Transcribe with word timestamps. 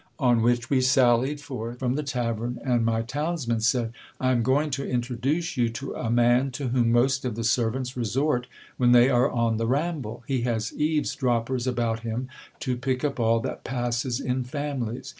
On 0.17 0.41
which 0.41 0.71
we 0.71 0.81
sallied 0.81 1.39
forth 1.39 1.77
from 1.77 1.93
the 1.93 2.01
tavern, 2.01 2.57
and 2.65 2.83
my 2.83 3.03
townsman 3.03 3.59
said: 3.61 3.93
I 4.19 4.31
am 4.31 4.41
going 4.41 4.71
to 4.71 4.83
introduce 4.89 5.57
you 5.57 5.69
to 5.69 5.93
a 5.93 6.09
man, 6.09 6.49
to 6.53 6.69
whom 6.69 6.91
most 6.91 7.23
of 7.23 7.35
the 7.35 7.43
servants 7.43 7.95
resort 7.95 8.47
when 8.77 8.93
they 8.93 9.11
are 9.11 9.29
on 9.29 9.57
the 9.57 9.67
ramble; 9.67 10.23
he 10.25 10.41
has 10.41 10.73
eaves 10.73 11.13
droppers 11.15 11.67
about 11.67 11.99
him 11.99 12.29
to 12.61 12.77
pick 12.77 13.03
up 13.03 13.19
all 13.19 13.39
that 13.41 13.63
passes 13.63 14.19
in 14.19 14.43
families. 14.43 15.09